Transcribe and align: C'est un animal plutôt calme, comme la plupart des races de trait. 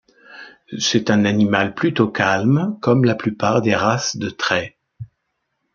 C'est 0.79 1.11
un 1.11 1.25
animal 1.25 1.75
plutôt 1.75 2.07
calme, 2.07 2.75
comme 2.81 3.03
la 3.05 3.13
plupart 3.13 3.61
des 3.61 3.75
races 3.75 4.17
de 4.17 4.31
trait. 4.31 4.79